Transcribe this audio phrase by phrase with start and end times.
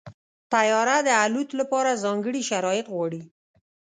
[0.53, 3.21] طیاره د الوت لپاره ځانګړي شرایط غواړي.